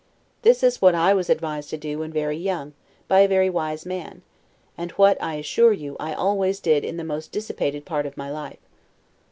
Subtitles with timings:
[0.41, 2.73] This is what I was advised to do when very young,
[3.07, 4.23] by a very wise man;
[4.75, 8.31] and what, I assure you, I always did in the most dissipated part of my
[8.31, 8.67] life.